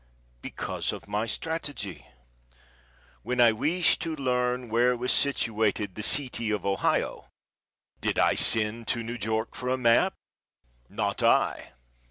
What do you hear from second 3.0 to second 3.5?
When